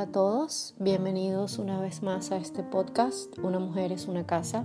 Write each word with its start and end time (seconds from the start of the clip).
A 0.00 0.06
todos, 0.06 0.72
bienvenidos 0.78 1.58
una 1.58 1.78
vez 1.78 2.02
más 2.02 2.32
a 2.32 2.38
este 2.38 2.62
podcast, 2.62 3.38
Una 3.40 3.58
mujer 3.58 3.92
es 3.92 4.08
una 4.08 4.24
casa. 4.24 4.64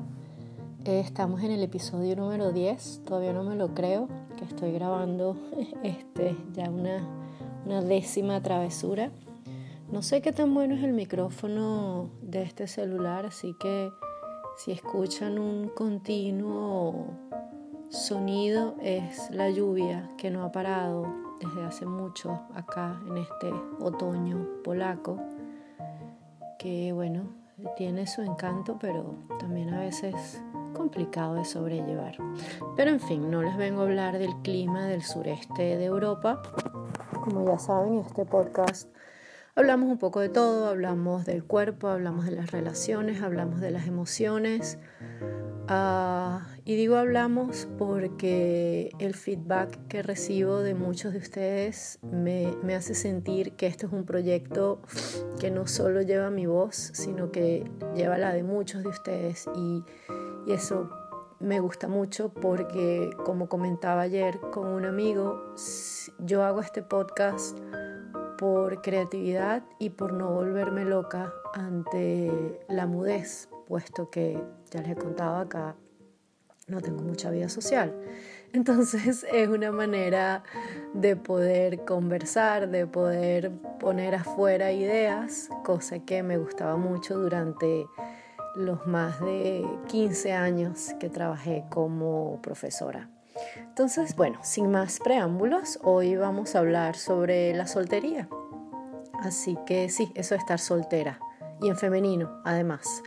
Eh, 0.86 1.02
estamos 1.02 1.44
en 1.44 1.52
el 1.52 1.62
episodio 1.62 2.16
número 2.16 2.54
10, 2.54 3.02
todavía 3.04 3.34
no 3.34 3.44
me 3.44 3.58
lo 3.58 3.74
creo, 3.74 4.08
que 4.38 4.46
estoy 4.46 4.72
grabando 4.72 5.36
este, 5.84 6.38
ya 6.54 6.70
una, 6.70 7.06
una 7.66 7.82
décima 7.82 8.42
travesura. 8.42 9.12
No 9.92 10.04
sé 10.04 10.22
qué 10.22 10.32
tan 10.32 10.54
bueno 10.54 10.74
es 10.76 10.84
el 10.86 10.94
micrófono 10.94 12.12
de 12.22 12.44
este 12.44 12.66
celular, 12.68 13.26
así 13.26 13.58
que 13.60 13.92
si 14.56 14.72
escuchan 14.72 15.38
un 15.38 15.68
continuo 15.68 17.08
sonido 17.90 18.76
es 18.82 19.30
la 19.32 19.50
lluvia 19.50 20.10
que 20.18 20.32
no 20.32 20.46
ha 20.46 20.54
parado 20.54 21.25
desde 21.40 21.64
hace 21.64 21.86
mucho 21.86 22.42
acá 22.54 23.00
en 23.08 23.18
este 23.18 23.54
otoño 23.80 24.48
polaco, 24.64 25.20
que 26.58 26.92
bueno, 26.94 27.30
tiene 27.78 28.08
su 28.08 28.22
encanto, 28.22 28.78
pero 28.80 29.16
también 29.40 29.74
a 29.74 29.80
veces 29.80 30.42
complicado 30.74 31.36
de 31.36 31.46
sobrellevar. 31.46 32.18
Pero 32.76 32.92
en 32.92 33.00
fin, 33.00 33.32
no 33.32 33.42
les 33.42 33.58
vengo 33.58 33.82
a 33.82 33.86
hablar 33.86 34.20
del 34.20 34.36
clima 34.42 34.86
del 34.86 35.02
sureste 35.02 35.78
de 35.78 35.86
Europa. 35.86 36.42
Como 37.24 37.46
ya 37.46 37.58
saben, 37.58 37.94
en 37.94 38.00
este 38.02 38.26
podcast 38.26 38.90
hablamos 39.56 39.90
un 39.90 39.98
poco 39.98 40.20
de 40.20 40.30
todo, 40.30 40.68
hablamos 40.68 41.26
del 41.26 41.44
cuerpo, 41.44 41.88
hablamos 41.88 42.26
de 42.26 42.32
las 42.32 42.52
relaciones, 42.52 43.22
hablamos 43.22 43.62
de 43.62 43.72
las 43.72 43.88
emociones. 43.88 44.78
Uh, 45.70 46.55
y 46.68 46.76
digo 46.76 46.96
hablamos 46.96 47.68
porque 47.78 48.90
el 48.98 49.14
feedback 49.14 49.88
que 49.88 50.02
recibo 50.02 50.62
de 50.62 50.74
muchos 50.74 51.14
de 51.14 51.20
ustedes 51.20 52.00
me, 52.02 52.58
me, 52.64 52.74
hace 52.74 52.96
sentir 52.96 53.52
que 53.52 53.68
esto 53.68 53.86
es 53.86 53.94
un 53.94 54.04
proyecto 54.04 54.82
que 55.40 55.52
no 55.52 55.68
solo 55.68 56.02
lleva 56.02 56.32
mi 56.32 56.48
voz, 56.48 56.76
sino 56.76 57.32
que 57.32 57.70
lleva 57.96 58.18
la 58.18 58.34
de 58.34 58.42
muchos 58.42 58.82
de 58.82 58.90
ustedes. 58.90 59.48
Y, 59.56 59.84
y 60.48 60.54
eso 60.54 60.90
me 61.40 61.60
gusta 61.60 61.88
mucho 61.88 62.34
porque, 62.34 63.12
como 63.24 63.48
comentaba 63.48 64.02
ayer 64.02 64.40
con 64.52 64.66
un 64.66 64.86
amigo, 64.86 65.54
yo 66.18 66.44
hago 66.44 66.62
este 66.62 66.82
podcast 66.82 67.60
por 68.40 68.82
creatividad 68.82 69.64
y 69.78 69.92
por 69.92 70.14
no 70.14 70.32
volverme 70.32 70.84
loca 70.84 71.32
ante 71.54 72.60
la 72.70 72.88
mudez, 72.88 73.50
puesto 73.68 74.10
que 74.10 74.42
ya 74.72 74.82
les 74.82 74.94
he 74.94 74.96
contado 74.96 75.36
acá 75.38 75.76
no 76.68 76.82
tengo 76.82 77.02
mucha 77.02 77.30
vida 77.30 77.50
social. 77.50 77.94
Entonces 78.54 79.26
es 79.34 79.48
una 79.48 79.72
manera 79.72 80.44
de 80.94 81.16
poder 81.16 81.86
conversar, 81.86 82.70
de 82.70 82.88
poder 82.88 83.52
poner 83.80 84.16
afuera 84.16 84.72
ideas, 84.72 85.50
cosa 85.64 86.00
que 86.00 86.24
me 86.24 86.38
gustaba 86.38 86.78
mucho 86.78 87.18
durante 87.18 87.86
los 88.56 88.88
más 88.88 89.20
de 89.20 89.66
15 89.88 90.32
años 90.34 90.94
que 91.00 91.10
trabajé 91.10 91.66
como 91.70 92.42
profesora. 92.42 93.10
Entonces, 93.58 94.16
bueno, 94.16 94.40
sin 94.44 94.72
más 94.72 95.00
preámbulos, 95.00 95.80
hoy 95.84 96.16
vamos 96.16 96.56
a 96.56 96.60
hablar 96.60 96.96
sobre 96.96 97.54
la 97.54 97.68
soltería. 97.68 98.30
Así 99.22 99.58
que 99.66 99.90
sí, 99.90 100.10
eso 100.16 100.36
de 100.36 100.40
estar 100.40 100.60
soltera 100.60 101.20
y 101.62 101.68
en 101.68 101.76
femenino, 101.76 102.42
además. 102.46 103.04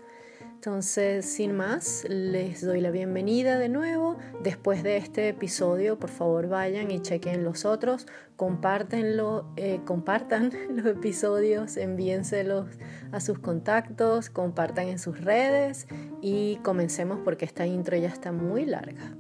Entonces, 0.59 1.25
sin 1.25 1.57
más, 1.57 2.05
les 2.09 2.67
doy 2.67 2.81
la 2.81 2.91
bienvenida 2.91 3.61
de 3.61 3.69
nuevo. 3.69 4.17
Después 4.43 4.83
de 4.83 4.97
este 4.97 5.29
episodio, 5.29 6.01
por 6.01 6.11
favor 6.11 6.49
vayan 6.49 6.91
y 6.91 7.01
chequen 7.01 7.45
los 7.45 7.65
otros, 7.65 8.09
compártenlo, 8.35 9.53
eh, 9.55 9.79
compartan 9.85 10.51
los 10.75 10.85
episodios, 10.87 11.77
envíenselos 11.77 12.67
a 13.13 13.21
sus 13.21 13.39
contactos, 13.39 14.31
compartan 14.31 14.89
en 14.89 14.99
sus 14.99 15.21
redes 15.21 15.87
y 16.21 16.57
comencemos 16.65 17.21
porque 17.25 17.45
esta 17.45 17.65
intro 17.65 17.97
ya 17.97 18.09
está 18.09 18.33
muy 18.33 18.67
larga. 18.67 19.17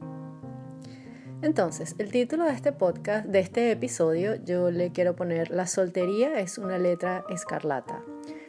Entonces, 1.41 1.95
el 1.99 2.11
título 2.11 2.47
de 2.47 2.53
este 2.53 2.73
podcast, 2.73 3.27
de 3.27 3.39
este 3.39 3.71
episodio, 3.71 4.35
yo 4.45 4.73
le 4.73 4.91
quiero 4.91 5.15
poner 5.15 5.53
La 5.53 5.69
soltería 5.69 6.41
es 6.41 6.59
una 6.59 6.79
letra 6.79 7.25
escarlata. 7.31 8.03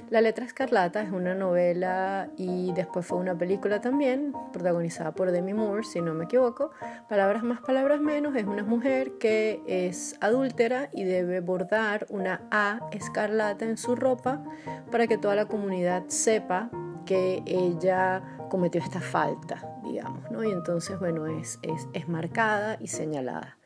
La 0.10 0.22
letra 0.22 0.44
escarlata 0.44 1.04
es 1.04 1.12
una 1.12 1.36
novela 1.36 2.30
y 2.36 2.74
después 2.74 3.06
fue 3.06 3.20
una 3.20 3.38
película 3.38 3.80
también, 3.80 4.34
protagonizada 4.52 5.12
por 5.12 5.30
Demi 5.30 5.54
Moore, 5.54 5.84
si 5.84 6.02
no 6.02 6.16
me 6.16 6.26
equivoco. 6.26 6.72
Palabras 7.08 7.44
más, 7.44 7.62
palabras 7.62 8.02
menos, 8.02 8.36
es 8.36 8.46
una 8.46 8.64
mujer 8.64 9.20
que 9.20 9.62
es 9.68 10.16
adúltera 10.20 10.90
y 10.94 11.04
debe 11.04 11.42
bordar 11.42 12.08
una 12.10 12.42
A 12.50 12.90
escarlata 12.92 13.66
en 13.66 13.78
su 13.78 13.96
ropa 13.96 14.44
para 14.92 15.06
que 15.06 15.20
toda 15.20 15.36
la 15.36 15.46
comunidad 15.46 16.06
sepa 16.08 16.72
que 17.06 17.44
ella 17.46 18.24
cometió 18.50 18.82
esta 18.82 19.02
falta, 19.02 19.80
digamos, 19.84 20.32
¿no? 20.32 20.44
Y 20.44 20.52
entonces, 20.52 20.98
bueno, 20.98 21.28
es, 21.28 21.60
es, 21.62 21.88
es 21.94 22.10
marcada 22.10 22.78
y 22.80 22.88
señalada. 22.88 23.59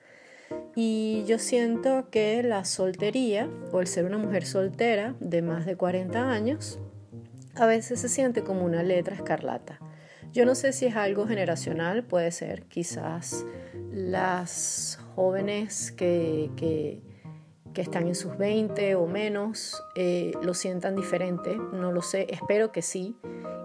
Y 0.75 1.23
yo 1.27 1.37
siento 1.39 2.09
que 2.09 2.41
la 2.41 2.65
soltería 2.65 3.49
o 3.71 3.79
el 3.79 3.87
ser 3.87 4.05
una 4.05 4.17
mujer 4.17 4.45
soltera 4.45 5.15
de 5.19 5.41
más 5.41 5.65
de 5.65 5.75
40 5.75 6.31
años 6.31 6.79
a 7.55 7.65
veces 7.67 7.99
se 7.99 8.09
siente 8.09 8.43
como 8.43 8.65
una 8.65 8.83
letra 8.83 9.15
escarlata. 9.15 9.79
Yo 10.31 10.45
no 10.45 10.55
sé 10.55 10.73
si 10.73 10.87
es 10.87 10.95
algo 10.95 11.27
generacional, 11.27 12.03
puede 12.03 12.31
ser, 12.31 12.63
quizás 12.63 13.45
las 13.91 14.99
jóvenes 15.15 15.91
que, 15.91 16.49
que, 16.55 17.01
están 17.75 18.07
en 18.07 18.15
sus 18.15 18.37
20 18.37 18.95
o 18.95 19.07
menos 19.07 19.81
eh, 19.95 20.31
lo 20.41 20.53
sientan 20.53 20.95
diferente, 20.95 21.55
no 21.55 21.91
lo 21.91 22.01
sé, 22.01 22.27
espero 22.29 22.71
que 22.71 22.81
sí. 22.81 23.15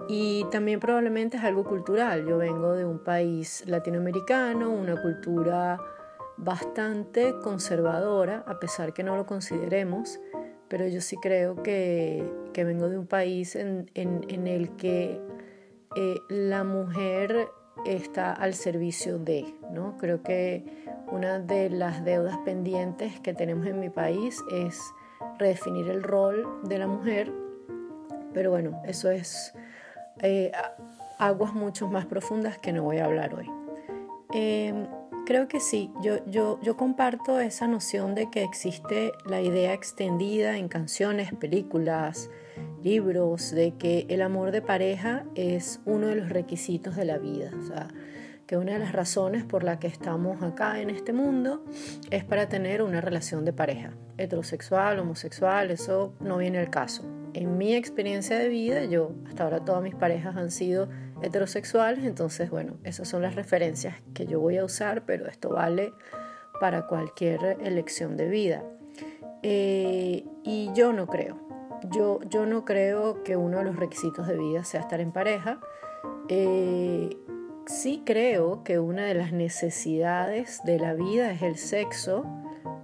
Y 0.09 0.45
también 0.51 0.81
probablemente 0.81 1.37
es 1.37 1.45
algo 1.45 1.65
cultural. 1.65 2.27
Yo 2.27 2.39
vengo 2.39 2.73
de 2.73 2.87
un 2.87 3.05
país 3.05 3.65
latinoamericano, 3.67 4.71
una 4.71 5.01
cultura 5.01 5.79
bastante 6.39 7.35
conservadora, 7.43 8.45
a 8.47 8.59
pesar 8.59 8.95
que 8.95 9.03
no 9.03 9.17
lo 9.17 9.27
consideremos, 9.27 10.21
pero 10.69 10.87
yo 10.87 11.01
sí 11.01 11.17
creo 11.17 11.63
que, 11.63 12.25
vengo 12.55 12.89
de 12.89 12.99
un 12.99 13.07
país 13.07 13.55
en, 13.55 13.89
el 13.95 14.71
que 14.77 15.21
eh, 15.97 16.17
la 16.29 16.65
mujer 16.65 17.49
está 17.87 18.33
al 18.33 18.55
servicio 18.55 19.19
de, 19.19 19.55
¿no? 19.71 19.97
Creo 19.99 20.23
que 20.23 20.65
una 21.11 21.39
de 21.39 21.71
las 21.71 22.05
deudas 22.05 22.37
pendientes 22.45 23.21
que 23.21 23.33
tenemos 23.33 23.67
en 23.67 23.79
mi 23.79 23.91
país 23.91 24.43
es 24.51 24.81
redefinir 25.39 25.89
el 25.89 26.03
rol 26.03 26.61
de 26.65 26.79
la 26.79 26.87
mujer, 26.87 27.33
pero 28.35 28.51
bueno, 28.51 28.83
eso 28.85 29.11
es 29.11 29.55
eh, 30.21 30.51
aguas 31.19 31.55
mucho 31.55 31.89
más 31.89 32.07
profundas 32.07 32.59
que 32.59 32.73
no 32.73 32.83
voy 32.83 32.99
a 32.99 33.05
hablar 33.05 33.35
hoy. 33.35 33.51
Em, 34.33 34.87
Creo 35.29 35.47
que 35.47 35.61
sí, 35.61 35.91
yo, 36.01 36.25
yo, 36.25 36.59
yo 36.63 36.79
comparto 36.79 37.39
esa 37.39 37.67
noción 37.67 38.15
de 38.15 38.31
que 38.31 38.43
existe 38.43 39.13
la 39.27 39.43
idea 39.43 39.75
extendida 39.75 40.57
en 40.57 40.69
canciones, 40.69 41.35
películas, 41.35 42.31
libros, 42.83 43.51
de 43.51 43.73
que 43.73 44.07
el 44.09 44.23
amor 44.23 44.53
de 44.53 44.63
pareja 44.63 45.27
es 45.35 45.83
uno 45.85 46.07
de 46.07 46.15
los 46.15 46.31
requisitos 46.31 46.97
de 46.97 47.05
la 47.05 47.19
vida. 47.19 47.51
O 47.63 47.67
sea, 47.67 47.89
que 48.47 48.57
una 48.57 48.73
de 48.73 48.79
las 48.79 48.93
razones 48.93 49.45
por 49.45 49.65
la 49.65 49.79
que 49.79 49.87
estamos 49.87 50.43
acá 50.43 50.81
en 50.81 50.89
este 50.89 51.13
mundo 51.13 51.63
es 52.11 52.25
para 52.25 52.49
tener 52.49 52.81
una 52.81 53.03
relación 53.03 53.45
de 53.45 53.53
pareja, 53.53 53.93
heterosexual, 54.17 54.99
homosexual, 54.99 55.71
eso 55.71 56.15
no 56.21 56.39
viene 56.39 56.59
al 56.59 56.71
caso. 56.71 57.05
En 57.35 57.59
mi 57.59 57.75
experiencia 57.75 58.39
de 58.39 58.49
vida, 58.49 58.87
yo 58.87 59.13
hasta 59.27 59.45
ahora 59.45 59.63
todas 59.63 59.83
mis 59.83 59.95
parejas 59.95 60.37
han 60.39 60.51
sido 60.51 60.89
heterosexuales, 61.23 62.05
entonces 62.05 62.51
bueno, 62.51 62.77
esas 62.85 63.09
son 63.09 63.23
las 63.23 63.35
referencias 63.35 63.97
que 64.15 64.27
yo 64.27 64.41
voy 64.41 64.59
a 64.59 64.65
usar, 64.65 65.05
pero 65.05 65.27
esto 65.27 65.51
vale 65.51 65.93
para 66.61 66.87
cualquier 66.87 67.59
elección 67.61 68.17
de 68.17 68.29
vida. 68.29 68.63
Eh, 69.43 70.25
y 70.43 70.71
yo 70.75 70.93
no 70.93 71.07
creo, 71.07 71.39
yo, 71.91 72.21
yo 72.29 72.47
no 72.47 72.65
creo 72.65 73.23
que 73.23 73.37
uno 73.37 73.59
de 73.59 73.65
los 73.65 73.77
requisitos 73.77 74.27
de 74.27 74.37
vida 74.37 74.65
sea 74.65 74.81
estar 74.81 75.01
en 75.01 75.13
pareja. 75.13 75.61
Eh, 76.29 77.17
sí 77.67 78.03
creo 78.05 78.65
que 78.65 78.79
una 78.79 79.05
de 79.05 79.15
las 79.15 79.33
necesidades 79.33 80.61
de 80.65 80.79
la 80.79 80.95
vida 80.95 81.31
es 81.31 81.43
el 81.43 81.57
sexo, 81.57 82.25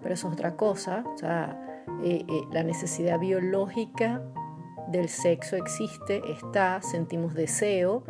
pero 0.01 0.15
eso 0.15 0.29
es 0.29 0.35
otra 0.35 0.57
cosa. 0.57 1.05
O 1.15 1.19
sea, 1.19 1.61
eh, 2.03 2.25
la 2.53 2.63
necesidad 2.63 3.19
biológica 3.19 4.23
del 4.89 5.09
sexo 5.09 5.57
existe, 5.57 6.23
está, 6.31 6.81
sentimos 6.83 7.35
deseo, 7.35 8.05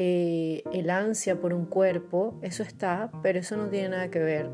eh, 0.00 0.62
el 0.72 0.90
ansia 0.90 1.40
por 1.40 1.52
un 1.52 1.66
cuerpo, 1.66 2.38
eso 2.40 2.62
está, 2.62 3.10
pero 3.20 3.40
eso 3.40 3.56
no 3.56 3.66
tiene 3.66 3.88
nada 3.88 4.10
que 4.12 4.20
ver 4.20 4.48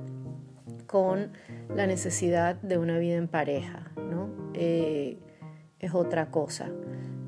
con 0.86 1.32
la 1.76 1.86
necesidad 1.86 2.54
de 2.62 2.78
una 2.78 2.96
vida 2.96 3.16
en 3.16 3.28
pareja, 3.28 3.92
¿no? 4.10 4.30
Eh, 4.54 5.18
es 5.80 5.94
otra 5.94 6.30
cosa. 6.30 6.70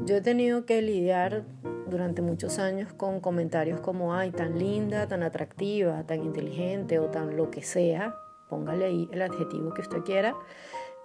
Yo 0.06 0.16
he 0.16 0.22
tenido 0.22 0.64
que 0.64 0.80
lidiar 0.80 1.44
durante 1.90 2.22
muchos 2.22 2.58
años 2.58 2.90
con 2.94 3.20
comentarios 3.20 3.80
como, 3.80 4.14
ay, 4.14 4.30
tan 4.30 4.58
linda, 4.58 5.06
tan 5.06 5.22
atractiva, 5.22 6.02
tan 6.06 6.22
inteligente 6.24 6.98
o 6.98 7.10
tan 7.10 7.36
lo 7.36 7.50
que 7.50 7.60
sea, 7.60 8.14
póngale 8.48 8.86
ahí 8.86 9.10
el 9.12 9.20
adjetivo 9.20 9.74
que 9.74 9.82
usted 9.82 10.00
quiera, 10.04 10.34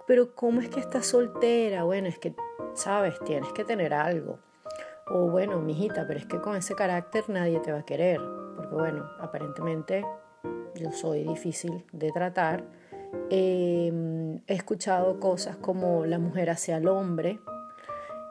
pero 0.06 0.34
¿cómo 0.34 0.62
es 0.62 0.70
que 0.70 0.80
estás 0.80 1.04
soltera? 1.04 1.84
Bueno, 1.84 2.08
es 2.08 2.18
que, 2.18 2.34
sabes, 2.72 3.20
tienes 3.26 3.52
que 3.52 3.64
tener 3.64 3.92
algo. 3.92 4.38
O 5.08 5.30
bueno, 5.30 5.60
mijita, 5.60 6.06
pero 6.06 6.20
es 6.20 6.26
que 6.26 6.40
con 6.40 6.56
ese 6.56 6.74
carácter 6.74 7.24
nadie 7.28 7.60
te 7.60 7.72
va 7.72 7.80
a 7.80 7.84
querer. 7.84 8.20
Porque 8.56 8.74
bueno, 8.74 9.08
aparentemente 9.20 10.04
yo 10.74 10.92
soy 10.92 11.24
difícil 11.24 11.84
de 11.92 12.10
tratar. 12.12 12.64
Em, 13.30 14.36
he 14.46 14.54
escuchado 14.54 15.20
cosas 15.20 15.56
como 15.56 16.06
la 16.06 16.18
mujer 16.18 16.50
hacia 16.50 16.76
el 16.76 16.88
hombre. 16.88 17.40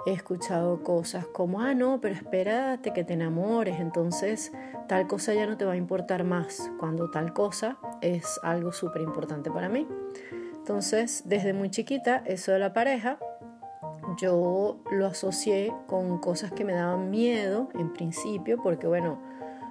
He 0.05 0.13
escuchado 0.13 0.81
cosas 0.83 1.27
como, 1.27 1.61
ah, 1.61 1.75
no, 1.75 2.01
pero 2.01 2.15
espérate 2.15 2.91
que 2.91 3.03
te 3.03 3.13
enamores, 3.13 3.79
entonces 3.79 4.51
tal 4.87 5.05
cosa 5.05 5.35
ya 5.35 5.45
no 5.45 5.57
te 5.57 5.65
va 5.65 5.73
a 5.73 5.77
importar 5.77 6.23
más, 6.23 6.71
cuando 6.79 7.11
tal 7.11 7.33
cosa 7.33 7.77
es 8.01 8.39
algo 8.41 8.71
súper 8.71 9.03
importante 9.03 9.51
para 9.51 9.69
mí. 9.69 9.87
Entonces, 10.55 11.23
desde 11.25 11.53
muy 11.53 11.69
chiquita, 11.69 12.23
eso 12.25 12.51
de 12.51 12.57
la 12.57 12.73
pareja, 12.73 13.19
yo 14.17 14.81
lo 14.91 15.05
asocié 15.05 15.73
con 15.87 16.17
cosas 16.19 16.51
que 16.51 16.65
me 16.65 16.73
daban 16.73 17.09
miedo 17.09 17.69
en 17.75 17.93
principio, 17.93 18.61
porque 18.61 18.87
bueno, 18.87 19.19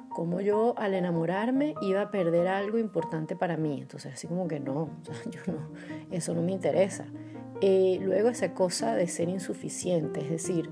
como 0.08 0.40
yo 0.40 0.74
al 0.76 0.94
enamorarme 0.94 1.74
iba 1.80 2.02
a 2.02 2.10
perder 2.10 2.48
algo 2.48 2.78
importante 2.78 3.36
para 3.36 3.56
mí. 3.56 3.80
Entonces, 3.80 4.14
así 4.14 4.26
como 4.26 4.48
que 4.48 4.60
no, 4.60 4.90
eso 6.10 6.34
no 6.34 6.42
me 6.42 6.52
interesa. 6.52 7.06
Eh, 7.60 7.98
luego 8.02 8.28
esa 8.28 8.54
cosa 8.54 8.94
de 8.94 9.06
ser 9.06 9.28
insuficiente, 9.28 10.20
es 10.20 10.30
decir, 10.30 10.70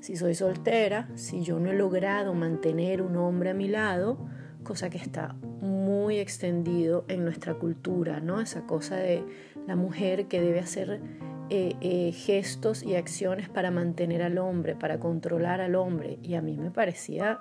si 0.00 0.16
soy 0.16 0.34
soltera, 0.34 1.08
si 1.14 1.42
yo 1.42 1.58
no 1.58 1.70
he 1.70 1.74
logrado 1.74 2.32
mantener 2.34 3.02
un 3.02 3.16
hombre 3.16 3.50
a 3.50 3.54
mi 3.54 3.66
lado, 3.66 4.18
cosa 4.62 4.90
que 4.90 4.98
está 4.98 5.34
muy 5.60 6.18
extendido 6.18 7.04
en 7.08 7.24
nuestra 7.24 7.54
cultura, 7.54 8.20
¿no? 8.20 8.40
Esa 8.40 8.66
cosa 8.66 8.96
de 8.96 9.24
la 9.66 9.74
mujer 9.74 10.28
que 10.28 10.40
debe 10.40 10.60
hacer 10.60 11.00
eh, 11.50 11.76
eh, 11.80 12.12
gestos 12.12 12.82
y 12.82 12.94
acciones 12.94 13.48
para 13.48 13.70
mantener 13.70 14.22
al 14.22 14.36
hombre, 14.38 14.74
para 14.74 15.00
controlar 15.00 15.60
al 15.60 15.74
hombre. 15.76 16.18
Y 16.22 16.34
a 16.34 16.42
mí 16.42 16.58
me 16.58 16.70
parecía 16.70 17.40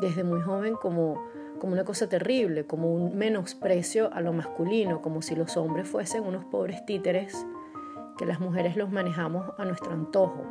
desde 0.00 0.24
muy 0.24 0.42
joven 0.42 0.74
como, 0.74 1.24
como 1.58 1.72
una 1.72 1.84
cosa 1.84 2.08
terrible, 2.08 2.66
como 2.66 2.92
un 2.92 3.16
menosprecio 3.16 4.12
a 4.12 4.20
lo 4.20 4.34
masculino, 4.34 5.00
como 5.00 5.22
si 5.22 5.34
los 5.34 5.56
hombres 5.56 5.88
fuesen 5.88 6.24
unos 6.24 6.44
pobres 6.44 6.84
títeres 6.84 7.46
que 8.18 8.26
las 8.26 8.40
mujeres 8.40 8.76
los 8.76 8.90
manejamos 8.90 9.46
a 9.58 9.64
nuestro 9.64 9.92
antojo. 9.92 10.44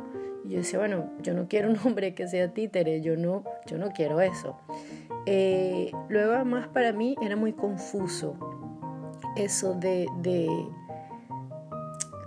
Y 0.44 0.50
yo 0.50 0.58
decía, 0.58 0.80
bueno, 0.80 1.10
yo 1.22 1.32
no 1.32 1.46
quiero 1.46 1.70
un 1.70 1.78
hombre 1.84 2.14
que 2.14 2.26
sea 2.26 2.52
títere, 2.52 3.02
yo 3.02 3.16
no, 3.16 3.44
yo 3.66 3.78
no 3.78 3.90
quiero 3.90 4.20
eso. 4.20 4.56
Eh, 5.26 5.92
luego 6.08 6.32
además 6.32 6.68
para 6.68 6.92
mí 6.92 7.16
era 7.20 7.36
muy 7.36 7.52
confuso 7.52 8.36
eso 9.36 9.74
de 9.74 10.06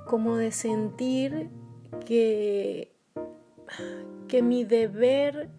como 0.09 0.37
de 0.37 0.51
sentir 0.51 1.49
que, 2.03 2.91
que 4.27 4.41
mi 4.41 4.63
deber 4.63 5.49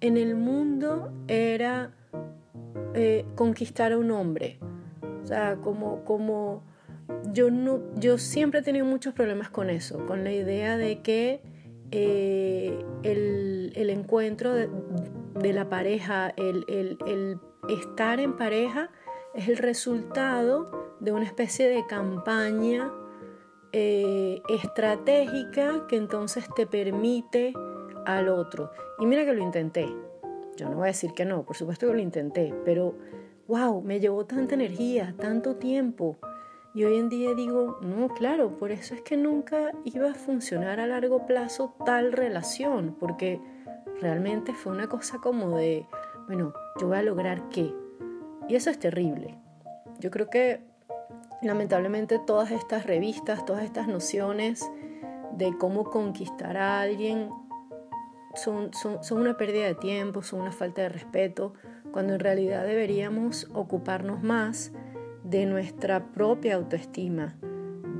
en 0.00 0.16
el 0.16 0.34
mundo 0.34 1.12
era 1.28 1.94
eh, 2.94 3.24
conquistar 3.36 3.92
a 3.92 3.98
un 3.98 4.10
hombre. 4.10 4.58
O 5.22 5.26
sea, 5.28 5.58
como, 5.62 6.04
como 6.04 6.64
yo, 7.32 7.52
no, 7.52 7.82
yo 7.94 8.18
siempre 8.18 8.60
he 8.60 8.62
tenido 8.64 8.84
muchos 8.84 9.14
problemas 9.14 9.48
con 9.48 9.70
eso, 9.70 10.04
con 10.06 10.24
la 10.24 10.32
idea 10.32 10.76
de 10.76 11.02
que 11.02 11.40
eh, 11.92 12.84
el, 13.04 13.72
el, 13.76 13.90
encuentro 13.90 14.54
de, 14.54 15.52
la 15.52 15.68
pareja, 15.68 16.30
el, 16.36 16.64
el 16.68 17.38
estar 17.68 18.18
en 18.18 18.36
pareja, 18.36 18.90
es 19.36 19.48
el 19.48 19.56
resultado 19.56 20.96
de 20.98 21.12
una 21.12 21.26
especie 21.26 21.68
de 21.68 21.86
campaña 21.86 22.90
eh, 23.72 24.42
estratégica 24.48 25.86
que 25.88 25.96
entonces 25.96 26.46
te 26.56 26.66
permite 26.66 27.52
al 28.04 28.28
otro. 28.28 28.70
Y 28.98 29.06
mira 29.06 29.24
que 29.24 29.32
lo 29.32 29.42
intenté. 29.42 29.88
Yo 30.56 30.68
no 30.68 30.76
voy 30.76 30.84
a 30.84 30.86
decir 30.88 31.12
que 31.12 31.24
no, 31.24 31.44
por 31.44 31.56
supuesto 31.56 31.86
que 31.86 31.94
lo 31.94 32.00
intenté, 32.00 32.54
pero 32.64 32.94
wow, 33.48 33.82
me 33.82 34.00
llevó 34.00 34.26
tanta 34.26 34.54
energía, 34.54 35.14
tanto 35.18 35.56
tiempo. 35.56 36.18
Y 36.74 36.84
hoy 36.84 36.98
en 36.98 37.08
día 37.08 37.34
digo, 37.34 37.78
no, 37.80 38.08
claro, 38.08 38.56
por 38.56 38.70
eso 38.70 38.94
es 38.94 39.02
que 39.02 39.16
nunca 39.16 39.72
iba 39.84 40.10
a 40.10 40.14
funcionar 40.14 40.78
a 40.78 40.86
largo 40.86 41.26
plazo 41.26 41.74
tal 41.84 42.12
relación, 42.12 42.96
porque 42.98 43.40
realmente 44.00 44.52
fue 44.52 44.72
una 44.72 44.88
cosa 44.88 45.18
como 45.18 45.56
de, 45.56 45.86
bueno, 46.26 46.52
yo 46.80 46.88
voy 46.88 46.98
a 46.98 47.02
lograr 47.02 47.48
qué. 47.48 47.74
Y 48.48 48.54
eso 48.54 48.70
es 48.70 48.78
terrible. 48.78 49.38
Yo 49.98 50.10
creo 50.10 50.30
que 50.30 50.69
lamentablemente 51.42 52.18
todas 52.18 52.50
estas 52.50 52.86
revistas, 52.86 53.44
todas 53.44 53.64
estas 53.64 53.88
nociones 53.88 54.70
de 55.32 55.56
cómo 55.56 55.84
conquistar 55.84 56.56
a 56.56 56.80
alguien 56.80 57.30
son, 58.34 58.70
son, 58.72 59.20
una 59.20 59.36
pérdida 59.36 59.66
de 59.66 59.74
tiempo, 59.74 60.22
son 60.22 60.42
una 60.42 60.52
falta 60.52 60.82
de 60.82 60.88
respeto, 60.88 61.54
cuando 61.92 62.14
en 62.14 62.20
realidad 62.20 62.64
deberíamos 62.64 63.48
ocuparnos 63.52 64.22
más 64.22 64.72
de 65.24 65.46
nuestra 65.46 66.12
propia 66.12 66.54
autoestima, 66.54 67.36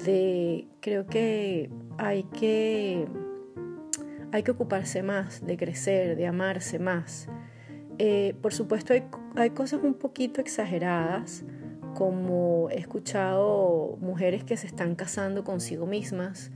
de 0.05 0.69
creo 0.81 1.07
que 1.07 1.71
hay 1.99 2.25
que 2.25 3.09
hay 4.33 4.45
que 4.45 4.53
ocuparse 4.53 5.03
más 5.03 5.45
de 5.45 5.57
crecer, 5.57 6.17
de 6.17 6.29
amarse 6.29 6.79
más. 6.79 7.29
Eh, 7.99 8.37
por 8.41 8.53
supuesto 8.53 8.93
hay, 8.93 9.03
hay 9.35 9.51
cosas 9.51 9.81
un 9.83 9.95
poquito 9.95 10.41
exageradas, 10.41 11.45
como 12.01 12.71
he 12.71 12.79
escuchado 12.79 13.99
mujeres 14.01 14.43
que 14.43 14.57
se 14.57 14.67
están 14.67 14.95
casando 14.95 15.45
consigo 15.45 15.85
mismas, 15.85 16.51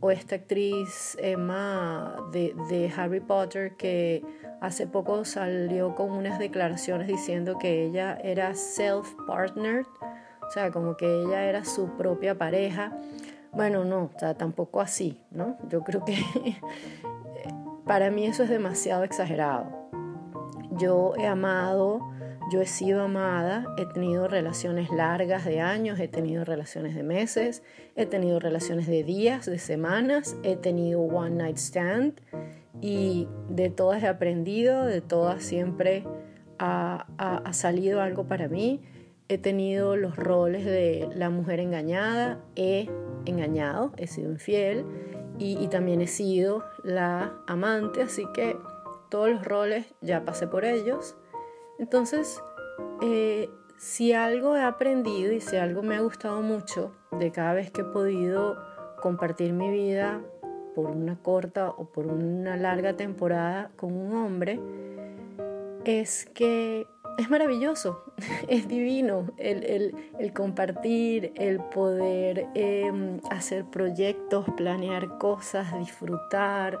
o 0.00 0.10
esta 0.10 0.34
actriz 0.34 1.16
Emma 1.20 2.16
de, 2.32 2.92
Harry 2.96 3.20
Potter 3.20 3.76
que 3.76 4.24
hace 4.60 4.88
poco 4.88 5.24
salió 5.24 5.94
con 5.94 6.10
unas 6.10 6.40
declaraciones 6.40 7.06
diciendo 7.06 7.56
que 7.56 7.84
ella 7.84 8.18
era 8.20 8.52
self-partnered, 8.56 9.86
o 10.44 10.50
sea, 10.50 10.72
como 10.72 10.96
que 10.96 11.06
ella 11.06 11.44
era 11.44 11.64
su 11.64 11.90
propia 11.90 12.36
pareja. 12.36 12.92
Bueno, 13.52 13.84
no, 13.84 14.10
o 14.12 14.18
sea, 14.18 14.34
tampoco 14.34 14.80
así, 14.80 15.22
¿no? 15.30 15.56
Yo 15.68 15.84
creo 15.84 16.04
que 16.04 16.16
para 17.86 18.10
mí 18.10 18.26
eso 18.26 18.42
es 18.42 18.48
demasiado 18.48 19.04
exagerado. 19.04 19.66
Yo 20.72 21.14
he 21.16 21.28
amado 21.28 22.10
yo 22.50 22.60
he 22.60 22.66
sido 22.66 23.02
amada, 23.02 23.64
he 23.78 23.86
tenido 23.86 24.26
relaciones 24.26 24.90
largas 24.90 25.44
de 25.44 25.60
años, 25.60 26.00
he 26.00 26.08
tenido 26.08 26.44
relaciones 26.44 26.96
de 26.96 27.04
meses, 27.04 27.62
he 27.94 28.06
tenido 28.06 28.40
relaciones 28.40 28.88
de 28.88 29.04
días, 29.04 29.46
de 29.46 29.58
semanas, 29.58 30.36
he 30.42 30.56
tenido 30.56 31.00
one 31.00 31.36
night 31.36 31.56
stand 31.56 32.20
y 32.80 33.28
de 33.48 33.70
todas 33.70 34.02
he 34.02 34.08
aprendido, 34.08 34.84
de 34.84 35.00
todas 35.00 35.44
siempre 35.44 36.04
ha, 36.58 37.06
salido 37.52 38.00
algo 38.00 38.26
para 38.26 38.48
mí. 38.48 38.82
He 39.28 39.38
tenido 39.38 39.96
los 39.96 40.16
roles 40.16 40.64
de 40.64 41.08
la 41.14 41.30
mujer 41.30 41.60
engañada, 41.60 42.40
he 42.56 42.90
engañado, 43.26 43.92
he 43.96 44.08
sido 44.08 44.32
infiel 44.32 44.84
y 45.38 45.68
también 45.68 46.00
he 46.00 46.08
sido 46.08 46.64
la 46.82 47.32
amante, 47.46 48.02
así 48.02 48.26
que 48.34 48.56
todos 49.08 49.30
los 49.30 49.44
roles 49.44 49.86
ya 50.00 50.24
pasé 50.24 50.48
por 50.48 50.64
ellos 50.64 51.16
entonces, 51.80 52.42
eh, 53.02 53.48
si 53.78 54.12
algo 54.12 54.54
he 54.54 54.62
aprendido 54.62 55.32
y 55.32 55.40
si 55.40 55.56
algo 55.56 55.82
me 55.82 55.96
ha 55.96 56.00
gustado 56.02 56.42
mucho 56.42 56.92
de 57.10 57.32
cada 57.32 57.54
vez 57.54 57.70
que 57.70 57.80
he 57.80 57.84
podido 57.84 58.58
compartir 59.00 59.54
mi 59.54 59.70
vida 59.70 60.20
por 60.74 60.90
una 60.90 61.16
corta 61.16 61.70
o 61.70 61.86
por 61.86 62.06
una 62.06 62.58
larga 62.58 62.98
temporada 62.98 63.70
con 63.76 63.96
un 63.96 64.14
hombre, 64.14 64.60
es 65.86 66.26
que 66.34 66.86
es 67.16 67.30
maravilloso, 67.30 68.04
es 68.48 68.68
divino 68.68 69.28
el, 69.38 69.94
compartir, 70.34 71.32
el 71.36 71.60
poder 71.60 72.48
em, 72.54 73.20
hacer 73.30 73.64
proyectos, 73.64 74.44
planear 74.54 75.16
cosas, 75.16 75.78
disfrutar, 75.78 76.78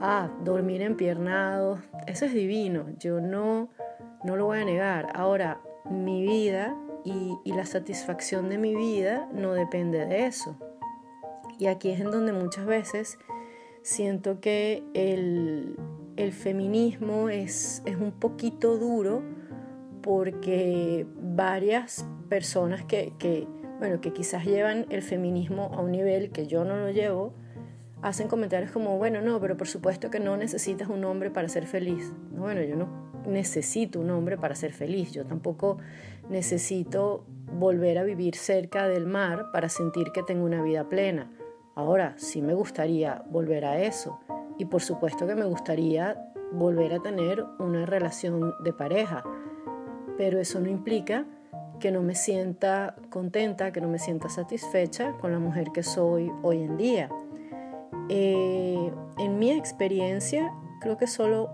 ah, 0.00 0.28
dormir 0.42 0.82
empiernado, 0.82 1.78
eso 2.08 2.24
es 2.24 2.34
divino. 2.34 2.86
Yo 2.98 3.20
no 3.20 3.68
no 4.24 4.36
lo 4.36 4.46
voy 4.46 4.58
a 4.58 4.64
negar. 4.64 5.08
Ahora, 5.14 5.60
mi 5.88 6.22
vida 6.22 6.76
y, 7.04 7.38
la 7.44 7.66
satisfacción 7.66 8.48
de 8.48 8.58
mi 8.58 8.74
vida 8.74 9.28
no 9.32 9.52
depende 9.52 10.06
de 10.06 10.26
eso. 10.26 10.56
Y 11.58 11.66
aquí 11.66 11.90
es 11.90 12.00
en 12.00 12.10
donde 12.10 12.32
muchas 12.32 12.66
veces 12.66 13.18
siento 13.82 14.40
que 14.40 14.82
el, 14.94 15.76
feminismo 16.32 17.28
es, 17.28 17.82
un 17.98 18.12
poquito 18.12 18.76
duro 18.76 19.22
porque 20.02 21.06
varias 21.20 22.06
personas 22.28 22.84
que, 22.84 23.12
que, 23.18 23.46
bueno, 23.78 24.00
que 24.00 24.12
quizás 24.12 24.44
llevan 24.44 24.86
el 24.90 25.02
feminismo 25.02 25.70
a 25.74 25.80
un 25.80 25.92
nivel 25.92 26.30
que 26.30 26.46
yo 26.46 26.64
no 26.64 26.76
lo 26.76 26.90
llevo, 26.90 27.34
hacen 28.02 28.28
comentarios 28.28 28.70
como, 28.70 28.96
bueno, 28.98 29.20
no, 29.20 29.40
pero 29.40 29.56
por 29.56 29.66
supuesto 29.66 30.10
que 30.10 30.20
no 30.20 30.36
necesitas 30.36 30.88
un 30.88 31.04
hombre 31.04 31.30
para 31.30 31.48
ser 31.48 31.66
feliz. 31.66 32.12
Bueno, 32.30 32.62
yo 32.62 32.76
no 32.76 33.09
necesito 33.26 34.00
un 34.00 34.10
hombre 34.10 34.36
para 34.36 34.54
ser 34.54 34.72
feliz, 34.72 35.12
yo 35.12 35.24
tampoco 35.24 35.78
necesito 36.28 37.24
volver 37.52 37.98
a 37.98 38.04
vivir 38.04 38.36
cerca 38.36 38.88
del 38.88 39.06
mar 39.06 39.50
para 39.52 39.68
sentir 39.68 40.12
que 40.12 40.22
tengo 40.22 40.44
una 40.44 40.62
vida 40.62 40.88
plena. 40.88 41.30
Ahora, 41.74 42.14
sí 42.16 42.42
me 42.42 42.54
gustaría 42.54 43.24
volver 43.30 43.64
a 43.64 43.80
eso. 43.80 44.20
Y 44.58 44.66
por 44.66 44.82
supuesto 44.82 45.26
que 45.26 45.34
me 45.34 45.46
gustaría 45.46 46.32
volver 46.52 46.94
a 46.94 47.00
tener 47.00 47.44
una 47.58 47.86
relación 47.86 48.54
de 48.62 48.72
pareja. 48.72 49.24
Pero 50.18 50.38
eso 50.38 50.60
no 50.60 50.68
implica 50.68 51.26
que 51.78 51.90
no 51.90 52.02
me 52.02 52.14
sienta 52.14 52.94
contenta, 53.08 53.72
que 53.72 53.80
no 53.80 53.88
me 53.88 53.98
sienta 53.98 54.28
satisfecha 54.28 55.12
con 55.20 55.32
la 55.32 55.38
mujer 55.38 55.68
que 55.72 55.82
soy 55.82 56.30
hoy 56.42 56.62
en 56.62 56.76
día. 56.76 57.08
Eh, 58.08 58.92
en 59.18 59.38
mi 59.38 59.50
experiencia, 59.50 60.52
creo 60.80 60.98
que 60.98 61.06
solo, 61.06 61.50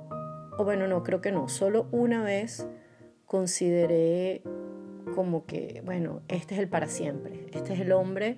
o 0.59 0.65
bueno, 0.65 0.87
no, 0.89 1.03
creo 1.03 1.21
que 1.21 1.33
no, 1.33 1.49
solo 1.49 1.89
una 1.93 2.23
vez 2.23 2.67
consideré 3.25 4.43
como 5.15 5.47
que, 5.47 5.83
bueno, 5.85 6.23
este 6.29 6.55
es 6.55 6.61
el 6.61 6.69
para 6.69 6.87
siempre, 6.89 7.47
este 7.53 7.75
es 7.75 7.81
el 7.81 7.93
hombre 7.93 8.37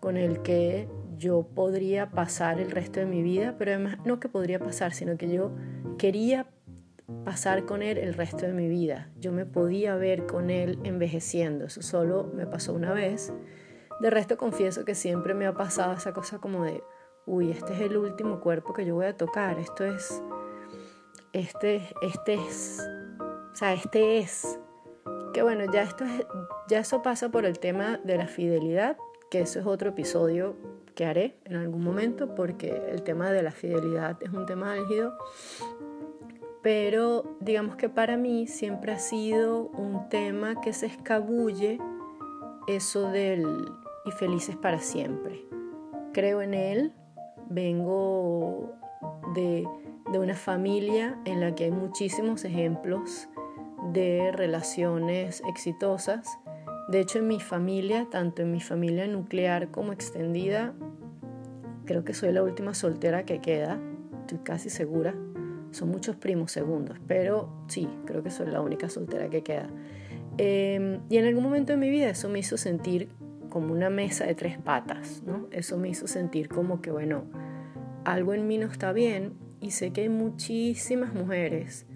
con 0.00 0.16
el 0.16 0.42
que 0.42 0.88
yo 1.16 1.46
podría 1.54 2.10
pasar 2.10 2.60
el 2.60 2.70
resto 2.70 3.00
de 3.00 3.06
mi 3.06 3.22
vida, 3.22 3.54
pero 3.58 3.72
además 3.72 3.98
no 4.04 4.18
que 4.18 4.28
podría 4.28 4.58
pasar, 4.58 4.92
sino 4.92 5.16
que 5.16 5.30
yo 5.30 5.52
quería 5.96 6.48
pasar 7.24 7.64
con 7.64 7.82
él 7.82 7.98
el 7.98 8.14
resto 8.14 8.46
de 8.46 8.52
mi 8.52 8.68
vida. 8.68 9.10
Yo 9.20 9.32
me 9.32 9.46
podía 9.46 9.94
ver 9.96 10.26
con 10.26 10.50
él 10.50 10.78
envejeciendo. 10.82 11.66
Eso 11.66 11.82
solo 11.82 12.30
me 12.34 12.46
pasó 12.46 12.72
una 12.72 12.92
vez. 12.92 13.32
De 14.00 14.10
resto 14.10 14.36
confieso 14.36 14.84
que 14.84 14.94
siempre 14.94 15.34
me 15.34 15.46
ha 15.46 15.54
pasado 15.54 15.92
esa 15.92 16.12
cosa 16.12 16.38
como 16.38 16.64
de, 16.64 16.82
uy, 17.26 17.50
este 17.50 17.74
es 17.74 17.80
el 17.80 17.96
último 17.96 18.40
cuerpo 18.40 18.72
que 18.72 18.84
yo 18.84 18.94
voy 18.94 19.06
a 19.06 19.16
tocar. 19.16 19.58
Esto 19.58 19.84
es, 19.84 20.22
este, 21.32 21.88
este 22.02 22.34
es, 22.34 22.80
o 23.20 23.56
sea, 23.56 23.72
este 23.74 24.18
es. 24.18 24.58
Que 25.32 25.42
bueno, 25.42 25.64
ya 25.72 25.82
esto 25.82 26.04
es, 26.04 26.26
ya 26.68 26.80
eso 26.80 27.02
pasa 27.02 27.30
por 27.30 27.46
el 27.46 27.58
tema 27.58 27.98
de 28.04 28.18
la 28.18 28.26
fidelidad, 28.26 28.96
que 29.30 29.40
eso 29.40 29.60
es 29.60 29.66
otro 29.66 29.90
episodio 29.90 30.56
que 30.94 31.06
haré 31.06 31.36
en 31.44 31.56
algún 31.56 31.82
momento, 31.82 32.34
porque 32.34 32.82
el 32.90 33.02
tema 33.02 33.32
de 33.32 33.42
la 33.42 33.50
fidelidad 33.50 34.22
es 34.22 34.30
un 34.30 34.44
tema 34.44 34.72
álgido 34.72 35.16
pero 36.62 37.24
digamos 37.40 37.76
que 37.76 37.88
para 37.88 38.16
mí 38.16 38.46
siempre 38.46 38.92
ha 38.92 38.98
sido 38.98 39.64
un 39.76 40.08
tema 40.08 40.60
que 40.60 40.72
se 40.72 40.86
escabulle 40.86 41.78
eso 42.68 43.10
del 43.10 43.44
y 44.04 44.10
felices 44.12 44.56
para 44.56 44.78
siempre. 44.78 45.44
Creo 46.12 46.40
en 46.40 46.54
él, 46.54 46.92
vengo 47.48 48.72
de, 49.34 49.66
de 50.12 50.18
una 50.18 50.34
familia 50.34 51.18
en 51.24 51.40
la 51.40 51.54
que 51.54 51.64
hay 51.64 51.70
muchísimos 51.70 52.44
ejemplos 52.44 53.28
de 53.92 54.30
relaciones 54.32 55.42
exitosas. 55.48 56.28
De 56.88 57.00
hecho, 57.00 57.18
en 57.18 57.28
mi 57.28 57.40
familia, 57.40 58.06
tanto 58.10 58.42
en 58.42 58.52
mi 58.52 58.60
familia 58.60 59.06
nuclear 59.06 59.70
como 59.70 59.92
extendida, 59.92 60.74
creo 61.86 62.04
que 62.04 62.14
soy 62.14 62.32
la 62.32 62.42
última 62.42 62.74
soltera 62.74 63.24
que 63.24 63.40
queda, 63.40 63.80
estoy 64.20 64.38
casi 64.38 64.70
segura 64.70 65.14
son 65.72 65.88
muchos 65.88 66.16
primos 66.16 66.52
segundos, 66.52 66.98
pero 67.06 67.48
sí, 67.66 67.88
creo 68.04 68.22
que 68.22 68.30
soy 68.30 68.46
la 68.48 68.60
única 68.60 68.88
soltera 68.88 69.28
que 69.28 69.42
queda. 69.42 69.68
Em, 70.38 71.00
y 71.08 71.16
en 71.16 71.26
algún 71.26 71.42
momento 71.42 71.72
de 71.72 71.78
mi 71.78 71.90
vida 71.90 72.08
eso 72.10 72.28
me 72.28 72.38
hizo 72.38 72.56
sentir 72.56 73.08
como 73.48 73.72
una 73.72 73.90
mesa 73.90 74.24
de 74.24 74.34
tres 74.34 74.58
patas, 74.58 75.22
¿no? 75.26 75.48
Eso 75.50 75.76
me 75.76 75.88
hizo 75.88 76.06
sentir 76.06 76.48
como 76.48 76.80
que, 76.80 76.90
bueno, 76.90 77.24
algo 78.04 78.34
en 78.34 78.46
mí 78.46 78.58
no 78.58 78.66
está 78.66 78.92
bien 78.92 79.32
y 79.62 79.70
sé 79.70 79.92
que 79.92 80.02
hay 80.02 80.08
muchísimas 80.10 81.14
mujeres 81.14 81.86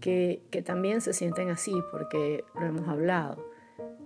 que, 0.00 0.42
que 0.50 0.60
también 0.60 1.00
se 1.00 1.14
sienten 1.14 1.48
así 1.48 1.72
porque 1.90 2.44
lo 2.60 2.66
hemos 2.66 2.88
hablado. 2.88 3.48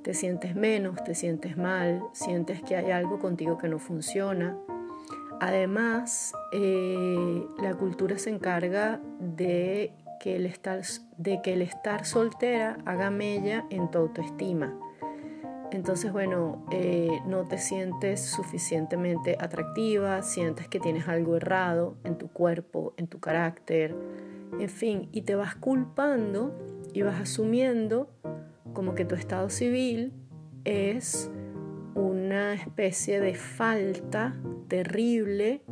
Te 0.02 0.14
sientes 0.14 0.54
menos, 0.54 1.02
te 1.02 1.14
sientes 1.14 1.56
mal, 1.56 2.02
sientes 2.12 2.62
que 2.62 2.76
hay 2.76 2.92
algo 2.92 3.18
contigo 3.18 3.58
que 3.58 3.68
no 3.68 3.78
funciona 3.78 4.56
Además, 5.42 6.34
eh, 6.52 7.44
la 7.60 7.74
cultura 7.74 8.16
se 8.16 8.30
encarga 8.30 9.00
de 9.18 9.92
que, 10.20 10.36
el 10.36 10.46
estar, 10.46 10.82
de 11.16 11.42
que 11.42 11.54
el 11.54 11.62
estar 11.62 12.06
soltera 12.06 12.78
haga 12.84 13.10
mella 13.10 13.66
en 13.68 13.90
tu 13.90 13.98
autoestima. 13.98 14.72
Entonces, 15.72 16.12
bueno, 16.12 16.66
eh, 16.70 17.22
no 17.26 17.48
te 17.48 17.56
sientes 17.56 18.20
suficientemente 18.20 19.38
atractiva, 19.40 20.22
sientes 20.22 20.68
que 20.68 20.78
tienes 20.78 21.08
algo 21.08 21.36
errado 21.36 21.96
en 22.04 22.18
tu 22.18 22.28
cuerpo, 22.28 22.92
en 22.98 23.06
tu 23.06 23.20
carácter, 23.20 23.96
en 24.60 24.68
fin, 24.68 25.08
y 25.12 25.22
te 25.22 25.34
vas 25.34 25.54
culpando 25.54 26.54
y 26.92 27.00
vas 27.00 27.18
asumiendo 27.18 28.10
como 28.74 28.94
que 28.94 29.06
tu 29.06 29.14
estado 29.14 29.48
civil 29.48 30.12
es 30.64 31.30
una 31.94 32.52
especie 32.52 33.20
de 33.20 33.34
falta 33.34 34.36
terrible 34.68 35.62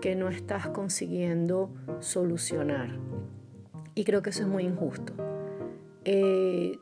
que 0.00 0.16
no 0.16 0.30
estás 0.30 0.68
consiguiendo 0.68 1.70
solucionar. 2.00 2.98
Y 3.94 4.04
creo 4.04 4.22
que 4.22 4.30
eso 4.30 4.40
es 4.40 4.48
muy 4.48 4.64
injusto. 4.64 5.12
Eh, 6.06 6.78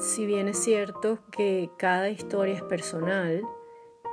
si 0.00 0.24
bien 0.24 0.48
es 0.48 0.56
cierto 0.56 1.18
que 1.30 1.70
cada 1.76 2.08
historia 2.08 2.54
es 2.54 2.62
personal 2.62 3.42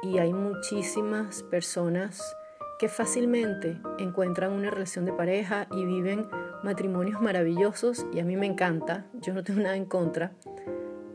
y 0.03 0.17
hay 0.17 0.33
muchísimas 0.33 1.43
personas 1.43 2.35
que 2.77 2.89
fácilmente 2.89 3.79
encuentran 3.97 4.51
una 4.51 4.69
relación 4.69 5.05
de 5.05 5.13
pareja 5.13 5.65
y 5.71 5.85
viven 5.85 6.27
matrimonios 6.61 7.21
maravillosos 7.21 8.05
y 8.11 8.19
a 8.19 8.25
mí 8.25 8.35
me 8.35 8.47
encanta, 8.47 9.05
yo 9.13 9.33
no 9.33 9.45
tengo 9.45 9.61
nada 9.63 9.77
en 9.77 9.85
contra, 9.85 10.33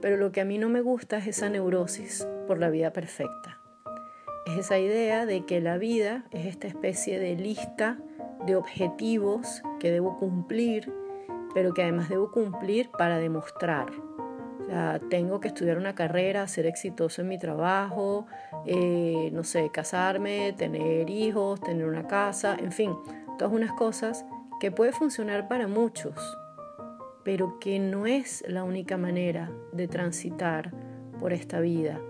pero 0.00 0.16
lo 0.16 0.32
que 0.32 0.40
a 0.40 0.46
mí 0.46 0.56
no 0.56 0.70
me 0.70 0.80
gusta 0.80 1.18
es 1.18 1.26
esa 1.26 1.50
neurosis 1.50 2.26
por 2.46 2.58
la 2.58 2.70
vida 2.70 2.94
perfecta. 2.94 3.60
Es 4.46 4.58
esa 4.58 4.78
idea 4.78 5.26
de 5.26 5.44
que 5.44 5.60
la 5.60 5.76
vida 5.76 6.24
es 6.30 6.46
esta 6.46 6.66
especie 6.66 7.18
de 7.18 7.36
lista 7.36 7.98
de 8.46 8.56
objetivos 8.56 9.62
que 9.78 9.90
debo 9.92 10.18
cumplir, 10.18 10.90
pero 11.52 11.74
que 11.74 11.82
además 11.82 12.08
debo 12.08 12.30
cumplir 12.30 12.88
para 12.90 13.18
demostrar. 13.18 13.92
Sea, 14.72 14.98
tengo 15.10 15.38
que 15.38 15.48
estudiar 15.48 15.76
una 15.76 15.94
carrera, 15.94 16.48
ser 16.48 16.64
exitoso 16.64 17.20
en 17.20 17.28
mi 17.28 17.38
trabajo, 17.38 18.26
eh, 18.64 19.28
no 19.30 19.44
sé, 19.44 19.68
casarme, 19.70 20.54
tener 20.56 21.10
hijos, 21.10 21.60
tener 21.60 21.86
una 21.86 22.06
casa, 22.06 22.56
en 22.58 22.72
fin, 22.72 22.96
todas 23.38 23.52
unas 23.52 23.72
cosas 23.72 24.24
que 24.60 24.70
puede 24.70 24.92
funcionar 24.92 25.46
para 25.46 25.68
muchos, 25.68 26.14
pero 27.22 27.58
que 27.60 27.78
no 27.80 28.06
es 28.06 28.42
la 28.48 28.64
única 28.64 28.96
manera 28.96 29.52
de 29.72 29.88
transitar 29.88 30.72
por 31.20 31.34
esta 31.34 31.60
vida. 31.60 32.00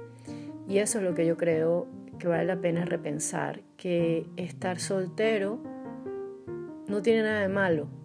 Y 0.69 0.79
eso 0.79 0.99
es 0.99 1.05
lo 1.05 1.17
que 1.17 1.27
yo 1.27 1.37
creo 1.37 1.89
que 2.21 2.29
vale 2.29 2.45
la 2.45 2.61
pena 2.61 2.85
repensar, 2.85 3.63
que 3.77 4.25
estar 4.37 4.79
soltero 4.79 5.59
no 6.87 7.03
tiene 7.03 7.23
nada 7.25 7.41
de 7.41 7.49
malo. 7.49 7.89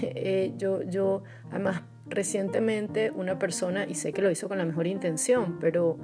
Eh, 0.00 0.54
yo, 0.56 0.82
yo, 0.82 1.24
además, 1.50 1.82
recientemente 2.08 3.10
una 3.10 3.38
persona, 3.38 3.86
y 3.86 3.94
sé 3.94 4.12
que 4.12 4.22
lo 4.22 4.30
hizo 4.30 4.48
con 4.48 4.58
la 4.58 4.64
mejor 4.64 4.86
intención, 4.86 5.58
pero 5.60 5.98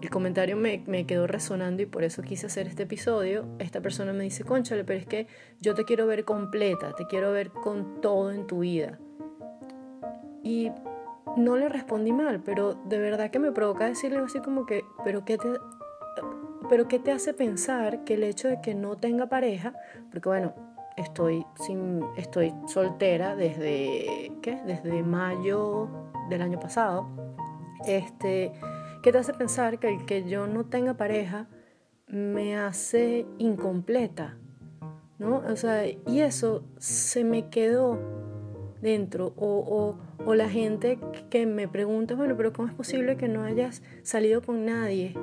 el 0.00 0.10
comentario 0.10 0.56
me, 0.56 0.82
me, 0.86 1.06
quedó 1.06 1.26
resonando 1.26 1.82
y 1.82 1.86
por 1.86 2.04
eso 2.04 2.22
quise 2.22 2.46
hacer 2.46 2.66
este 2.66 2.84
episodio. 2.84 3.46
Esta 3.58 3.80
persona 3.80 4.12
me 4.12 4.24
dice, 4.24 4.44
conchale, 4.44 4.84
pero 4.84 5.00
es 5.00 5.06
que 5.06 5.26
yo 5.60 5.74
te 5.74 5.84
quiero 5.84 6.06
ver 6.06 6.24
completa, 6.24 6.94
te 6.94 7.06
quiero 7.06 7.32
ver 7.32 7.50
con 7.50 8.00
todo 8.00 8.30
en 8.30 8.46
tu 8.46 8.60
vida. 8.60 8.98
Y 10.42 10.70
no 11.36 11.56
le 11.56 11.68
respondí 11.68 12.12
mal, 12.12 12.40
pero 12.44 12.74
de 12.74 12.98
verdad 12.98 13.30
que 13.30 13.38
me 13.38 13.52
provoca 13.52 13.86
decirle 13.86 14.18
así 14.18 14.40
como 14.40 14.66
que, 14.66 14.84
pero 15.04 15.24
¿qué 15.24 15.36
te, 15.36 15.48
pero 16.68 16.88
qué 16.88 16.98
te 16.98 17.12
hace 17.12 17.34
pensar 17.34 18.04
que 18.04 18.14
el 18.14 18.22
hecho 18.22 18.48
de 18.48 18.60
que 18.60 18.74
no 18.74 18.96
tenga 18.96 19.28
pareja, 19.28 19.74
porque 20.10 20.28
bueno, 20.28 20.54
estoy, 20.98 21.46
sin, 21.56 22.04
estoy 22.16 22.54
soltera 22.66 23.36
desde, 23.36 24.32
¿qué? 24.42 24.60
Desde 24.66 25.02
mayo 25.02 25.88
del 26.28 26.42
año 26.42 26.60
pasado, 26.60 27.08
este, 27.86 28.52
¿qué 29.02 29.12
te 29.12 29.18
hace 29.18 29.32
pensar 29.32 29.78
que 29.78 29.88
el 29.88 30.04
que 30.04 30.28
yo 30.28 30.46
no 30.46 30.64
tenga 30.64 30.94
pareja 30.94 31.48
me 32.06 32.56
hace 32.56 33.26
incompleta? 33.38 34.36
¿No? 35.18 35.38
O 35.38 35.56
sea, 35.56 35.84
y 35.86 36.20
eso 36.20 36.62
se 36.78 37.24
me 37.24 37.48
quedó 37.48 37.98
dentro 38.80 39.32
o, 39.36 39.96
o, 40.18 40.24
o 40.24 40.34
la 40.34 40.48
gente 40.48 41.00
que 41.30 41.44
me 41.46 41.66
pregunta, 41.66 42.14
bueno, 42.14 42.36
pero 42.36 42.52
¿cómo 42.52 42.68
es 42.68 42.74
posible 42.74 43.16
que 43.16 43.26
no 43.26 43.42
hayas 43.42 43.82
salido 44.02 44.42
con 44.42 44.64
nadie? 44.64 45.14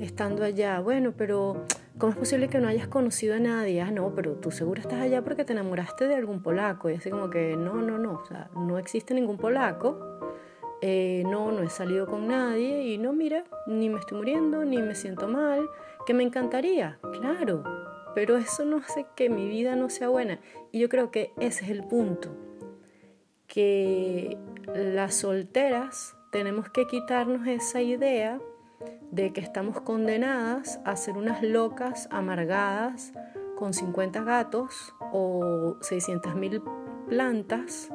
estando 0.00 0.44
allá. 0.44 0.80
Bueno, 0.80 1.12
pero 1.16 1.64
¿cómo 2.00 2.12
es 2.12 2.18
posible 2.18 2.48
que 2.48 2.58
no 2.58 2.66
hayas 2.66 2.88
conocido 2.88 3.36
a 3.36 3.38
nadie? 3.38 3.82
Ah, 3.82 3.90
no, 3.90 4.12
pero 4.14 4.32
tú 4.32 4.50
seguro 4.50 4.80
estás 4.80 5.00
allá 5.00 5.22
porque 5.22 5.44
te 5.44 5.52
enamoraste 5.52 6.08
de 6.08 6.16
algún 6.16 6.42
polaco. 6.42 6.88
Y 6.90 6.94
así 6.94 7.10
como 7.10 7.28
que 7.28 7.56
no, 7.56 7.74
no, 7.74 7.98
no, 7.98 8.14
o 8.14 8.26
sea, 8.26 8.50
no 8.56 8.78
existe 8.78 9.14
ningún 9.14 9.36
polaco. 9.36 10.18
Eh, 10.80 11.24
no, 11.26 11.52
no 11.52 11.62
he 11.62 11.68
salido 11.68 12.06
con 12.06 12.26
nadie 12.26 12.84
y 12.84 12.96
no, 12.96 13.12
mira, 13.12 13.44
ni 13.66 13.90
me 13.90 13.98
estoy 13.98 14.16
muriendo, 14.16 14.64
ni 14.64 14.78
me 14.78 14.94
siento 14.94 15.28
mal, 15.28 15.68
que 16.06 16.14
me 16.14 16.22
encantaría, 16.22 16.98
claro, 17.20 17.62
pero 18.14 18.38
eso 18.38 18.64
no 18.64 18.78
hace 18.78 19.04
que 19.14 19.28
mi 19.28 19.46
vida 19.46 19.76
no 19.76 19.90
sea 19.90 20.08
buena. 20.08 20.40
Y 20.72 20.80
yo 20.80 20.88
creo 20.88 21.10
que 21.10 21.32
ese 21.38 21.66
es 21.66 21.70
el 21.70 21.84
punto, 21.84 22.34
que 23.46 24.38
las 24.74 25.16
solteras 25.16 26.16
tenemos 26.32 26.70
que 26.70 26.86
quitarnos 26.86 27.46
esa 27.46 27.82
idea 27.82 28.40
de 29.10 29.32
que 29.32 29.40
estamos 29.40 29.80
condenadas 29.80 30.80
a 30.84 30.96
ser 30.96 31.16
unas 31.16 31.42
locas 31.42 32.08
amargadas 32.10 33.12
con 33.56 33.74
50 33.74 34.22
gatos 34.22 34.94
o 35.12 35.76
600 35.80 36.34
mil 36.34 36.62
plantas. 37.08 37.90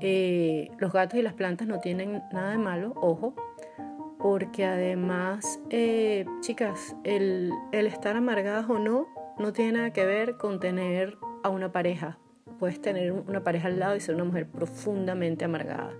Eh, 0.00 0.70
los 0.78 0.92
gatos 0.92 1.18
y 1.18 1.22
las 1.22 1.34
plantas 1.34 1.66
no 1.66 1.80
tienen 1.80 2.22
nada 2.32 2.50
de 2.50 2.58
malo, 2.58 2.92
ojo, 2.96 3.34
porque 4.18 4.64
además, 4.64 5.60
eh, 5.70 6.26
chicas, 6.40 6.96
el, 7.04 7.52
el 7.72 7.86
estar 7.86 8.16
amargadas 8.16 8.68
o 8.68 8.78
no 8.78 9.06
no 9.38 9.52
tiene 9.52 9.72
nada 9.72 9.92
que 9.92 10.04
ver 10.04 10.36
con 10.36 10.60
tener 10.60 11.16
a 11.42 11.48
una 11.48 11.72
pareja. 11.72 12.18
Puedes 12.58 12.80
tener 12.80 13.12
una 13.12 13.42
pareja 13.42 13.68
al 13.68 13.78
lado 13.80 13.96
y 13.96 14.00
ser 14.00 14.14
una 14.14 14.24
mujer 14.24 14.46
profundamente 14.46 15.44
amargada. 15.44 15.92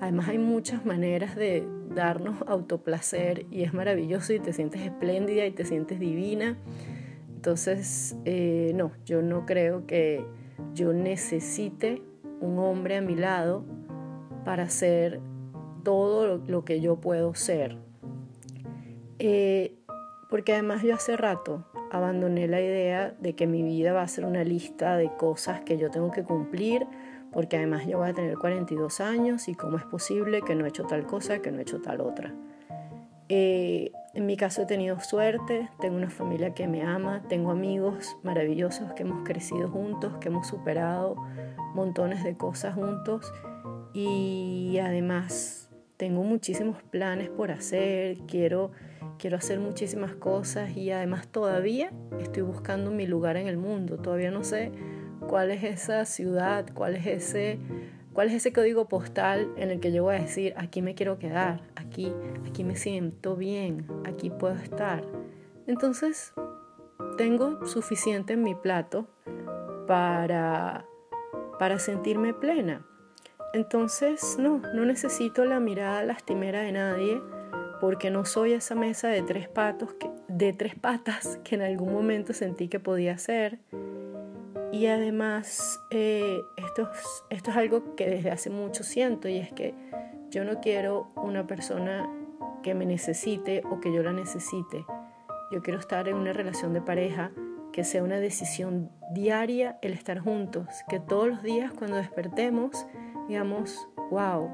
Además 0.00 0.28
hay 0.28 0.38
muchas 0.38 0.84
maneras 0.84 1.36
de 1.36 1.66
darnos 1.94 2.36
autoplacer 2.46 3.46
y 3.50 3.62
es 3.62 3.74
maravilloso 3.74 4.32
y 4.32 4.40
te 4.40 4.52
sientes 4.52 4.82
espléndida 4.82 5.46
y 5.46 5.50
te 5.52 5.64
sientes 5.64 5.98
divina. 5.98 6.56
Entonces, 7.34 8.16
eh, 8.24 8.72
no, 8.74 8.92
yo 9.04 9.22
no 9.22 9.46
creo 9.46 9.86
que 9.86 10.24
yo 10.74 10.92
necesite 10.92 12.02
un 12.40 12.58
hombre 12.58 12.96
a 12.96 13.00
mi 13.00 13.14
lado 13.14 13.64
para 14.44 14.68
ser 14.68 15.20
todo 15.84 16.42
lo, 16.46 16.64
que 16.64 16.80
yo 16.80 16.96
puedo 16.96 17.34
ser. 17.34 17.78
Eh, 19.18 19.76
porque 20.28 20.52
además 20.52 20.82
yo 20.82 20.94
hace 20.94 21.16
rato 21.16 21.64
abandoné 21.90 22.48
la 22.48 22.60
idea 22.60 23.16
de 23.20 23.34
que 23.34 23.46
mi 23.46 23.62
vida 23.62 23.92
va 23.92 24.02
a 24.02 24.08
ser 24.08 24.24
una 24.24 24.44
lista 24.44 24.96
de 24.96 25.10
cosas 25.16 25.60
que 25.62 25.78
yo 25.78 25.90
tengo 25.90 26.10
que 26.10 26.22
cumplir 26.22 26.86
porque 27.32 27.56
además 27.56 27.86
yo 27.86 27.98
voy 27.98 28.08
a 28.08 28.14
tener 28.14 28.36
42 28.36 29.00
años 29.00 29.48
y 29.48 29.54
cómo 29.54 29.76
es 29.76 29.84
posible 29.84 30.42
que 30.42 30.54
no 30.54 30.64
he 30.64 30.68
hecho 30.68 30.84
tal 30.84 31.06
cosa, 31.06 31.40
que 31.40 31.50
no 31.50 31.58
he 31.58 31.62
hecho 31.62 31.80
tal 31.80 32.00
otra. 32.00 32.34
Eh, 33.28 33.92
en 34.14 34.24
mi 34.24 34.36
caso 34.36 34.62
he 34.62 34.66
tenido 34.66 34.98
suerte, 35.00 35.68
tengo 35.80 35.96
una 35.96 36.08
familia 36.08 36.54
que 36.54 36.66
me 36.66 36.82
ama, 36.82 37.22
tengo 37.28 37.50
amigos 37.50 38.16
maravillosos 38.22 38.94
que 38.94 39.02
hemos 39.02 39.22
crecido 39.22 39.68
juntos, 39.68 40.16
que 40.18 40.28
hemos 40.28 40.46
superado 40.46 41.16
montones 41.74 42.24
de 42.24 42.36
cosas 42.36 42.74
juntos 42.74 43.30
y 43.92 44.78
además 44.82 45.70
tengo 45.98 46.22
muchísimos 46.22 46.82
planes 46.84 47.28
por 47.28 47.50
hacer, 47.50 48.18
quiero, 48.26 48.70
quiero 49.18 49.36
hacer 49.36 49.58
muchísimas 49.60 50.14
cosas 50.14 50.74
y 50.74 50.90
además 50.90 51.28
todavía 51.28 51.92
estoy 52.20 52.44
buscando 52.44 52.90
mi 52.90 53.06
lugar 53.06 53.36
en 53.36 53.46
el 53.46 53.58
mundo, 53.58 53.98
todavía 53.98 54.30
no 54.30 54.42
sé 54.42 54.72
cuál 55.28 55.52
es 55.52 55.62
esa 55.62 56.04
ciudad, 56.06 56.66
cuál 56.74 56.96
es 56.96 57.06
ese, 57.06 57.58
cuál 58.12 58.28
es 58.28 58.34
ese 58.34 58.52
código 58.52 58.88
postal 58.88 59.52
en 59.56 59.70
el 59.70 59.78
que 59.78 59.92
yo 59.92 60.02
voy 60.02 60.16
a 60.16 60.20
decir, 60.20 60.54
aquí 60.56 60.82
me 60.82 60.94
quiero 60.94 61.18
quedar, 61.18 61.60
aquí, 61.76 62.12
aquí 62.48 62.64
me 62.64 62.74
siento 62.74 63.36
bien, 63.36 63.86
aquí 64.04 64.30
puedo 64.30 64.54
estar. 64.56 65.04
Entonces, 65.66 66.32
tengo 67.16 67.64
suficiente 67.66 68.32
en 68.32 68.42
mi 68.42 68.54
plato 68.54 69.06
para, 69.86 70.86
para 71.58 71.78
sentirme 71.78 72.34
plena. 72.34 72.84
Entonces, 73.52 74.36
no, 74.38 74.60
no 74.74 74.84
necesito 74.84 75.44
la 75.44 75.60
mirada 75.60 76.02
lastimera 76.02 76.62
de 76.62 76.72
nadie 76.72 77.22
porque 77.80 78.10
no 78.10 78.24
soy 78.24 78.54
esa 78.54 78.74
mesa 78.74 79.08
de 79.08 79.22
tres, 79.22 79.48
patos 79.48 79.94
de 80.26 80.52
tres 80.52 80.74
patas 80.74 81.38
que 81.44 81.54
en 81.54 81.62
algún 81.62 81.92
momento 81.92 82.32
sentí 82.32 82.68
que 82.68 82.80
podía 82.80 83.16
ser 83.18 83.60
y 84.72 84.86
además, 84.86 85.80
eh, 85.90 86.42
esto, 86.56 86.90
esto 87.30 87.50
es 87.50 87.56
algo 87.56 87.96
que 87.96 88.08
desde 88.08 88.30
hace 88.30 88.50
mucho 88.50 88.84
siento 88.84 89.28
y 89.28 89.38
es 89.38 89.52
que 89.52 89.74
yo 90.30 90.44
no 90.44 90.60
quiero 90.60 91.10
una 91.16 91.46
persona 91.46 92.08
que 92.62 92.74
me 92.74 92.84
necesite 92.84 93.62
o 93.70 93.80
que 93.80 93.92
yo 93.92 94.02
la 94.02 94.12
necesite. 94.12 94.84
Yo 95.50 95.62
quiero 95.62 95.78
estar 95.78 96.06
en 96.08 96.16
una 96.16 96.34
relación 96.34 96.74
de 96.74 96.82
pareja 96.82 97.30
que 97.72 97.82
sea 97.82 98.02
una 98.02 98.18
decisión 98.18 98.90
diaria 99.12 99.78
el 99.80 99.94
estar 99.94 100.18
juntos, 100.18 100.66
que 100.88 101.00
todos 101.00 101.28
los 101.28 101.42
días 101.42 101.72
cuando 101.72 101.96
despertemos 101.96 102.86
digamos, 103.28 103.88
wow, 104.10 104.50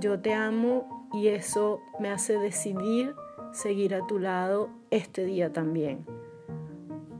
yo 0.00 0.18
te 0.18 0.32
amo 0.32 1.08
y 1.12 1.28
eso 1.28 1.80
me 2.00 2.10
hace 2.10 2.38
decidir 2.38 3.14
seguir 3.52 3.94
a 3.94 4.06
tu 4.06 4.18
lado 4.18 4.70
este 4.90 5.24
día 5.24 5.52
también 5.52 6.06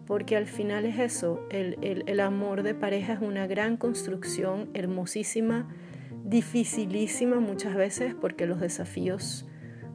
porque 0.07 0.37
al 0.37 0.47
final 0.47 0.85
es 0.85 0.99
eso, 0.99 1.47
el, 1.51 2.21
amor 2.21 2.63
de 2.63 2.75
pareja 2.75 3.15
es 3.15 3.21
una 3.21 3.47
gran 3.47 3.77
construcción, 3.77 4.69
hermosísima, 4.75 5.69
dificilísima 6.25 7.41
muchas 7.41 7.75
veces 7.75 8.15
porque 8.15 8.47
los 8.47 8.61
desafíos 8.61 9.47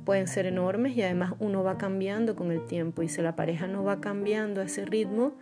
pueden 0.06 0.28
ser 0.28 0.46
enormes 0.46 0.96
y 0.96 1.02
además 1.02 1.34
uno 1.40 1.64
va 1.64 1.78
cambiando 1.78 2.36
con 2.36 2.52
el 2.52 2.66
tiempo 2.66 3.04
y 3.04 3.10
si 3.10 3.22
la 3.22 3.36
pareja 3.36 3.68
no 3.68 3.84
va 3.84 4.00
cambiando 4.00 4.62
a 4.62 4.66
ese 4.66 4.86
ritmo, 4.86 5.34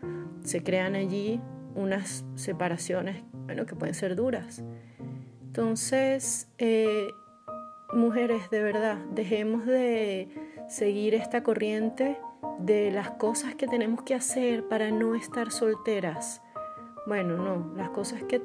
se 0.44 0.64
crean 0.64 0.96
allí 0.96 1.40
unas 1.76 2.26
separaciones 2.36 3.24
bueno, 3.46 3.66
que 3.66 3.76
pueden 3.76 3.94
ser 3.94 4.16
duras. 4.16 4.64
Entonces, 5.44 6.50
eh, 6.58 7.08
mujeres, 7.94 8.50
de 8.50 8.62
verdad, 8.62 8.98
dejemos 9.14 9.66
de 9.66 10.30
seguir 10.68 11.14
esta 11.14 11.44
corriente 11.44 12.18
de 12.60 12.92
las 12.92 13.12
cosas 13.12 13.56
que 13.56 13.68
tenemos 13.68 14.04
que 14.04 14.16
hacer 14.16 14.68
para 14.68 14.92
no 14.92 15.16
estar 15.16 15.52
solteras. 15.52 16.42
Bueno, 17.08 17.38
no, 17.38 17.76
las 17.76 17.90
cosas 17.90 18.24
que 18.24 18.42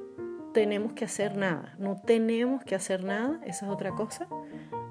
tenemos 0.53 0.93
que 0.93 1.05
hacer 1.05 1.37
nada, 1.37 1.75
no 1.79 1.97
tenemos 1.97 2.65
que 2.65 2.75
hacer 2.75 3.05
nada, 3.05 3.41
esa 3.45 3.67
es 3.67 3.73
otra 3.73 3.93
cosa. 3.93 4.27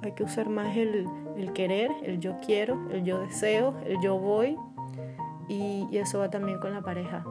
Hay 0.01 0.13
que 0.13 0.23
usar 0.23 0.49
más 0.49 0.77
el, 0.77 1.05
querer, 1.53 1.91
el 2.03 2.19
yo 2.19 2.37
quiero, 2.45 2.89
el 2.91 3.03
yo 3.03 3.19
deseo, 3.19 3.77
el 3.85 3.99
yo 4.01 4.17
voy 4.17 4.57
y, 5.49 5.87
y 5.91 5.97
eso 5.97 6.19
va 6.19 6.29
también 6.29 6.59
con 6.59 6.73
la 6.73 6.81
pareja. 6.81 7.25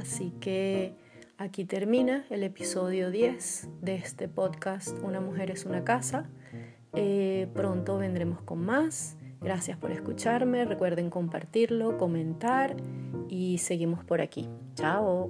Así 0.00 0.32
que 0.40 0.94
aquí 1.38 1.64
termina 1.64 2.24
el 2.30 2.44
episodio 2.44 3.10
10 3.10 3.68
de 3.80 3.96
este 3.96 4.28
podcast 4.28 4.98
Una 5.02 5.20
mujer 5.20 5.50
es 5.50 5.66
una 5.66 5.84
casa. 5.84 6.30
Eh, 6.94 7.48
pronto 7.54 7.98
vendremos 7.98 8.40
con 8.42 8.64
más. 8.64 9.16
Gracias 9.42 9.76
por 9.78 9.90
escucharme. 9.90 10.64
Recuerden 10.64 11.10
compartirlo, 11.10 11.98
comentar 11.98 12.76
y 13.28 13.58
seguimos 13.58 14.04
por 14.04 14.20
aquí. 14.20 14.48
Chao. 14.74 15.28